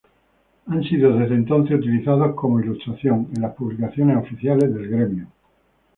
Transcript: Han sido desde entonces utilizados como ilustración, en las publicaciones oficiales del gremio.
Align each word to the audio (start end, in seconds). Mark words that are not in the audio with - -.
Han 0.65 0.81
sido 0.83 1.15
desde 1.15 1.35
entonces 1.35 1.77
utilizados 1.77 2.33
como 2.35 2.59
ilustración, 2.59 3.29
en 3.35 3.41
las 3.43 3.53
publicaciones 3.53 4.17
oficiales 4.17 4.73
del 4.73 4.89
gremio. 4.89 5.27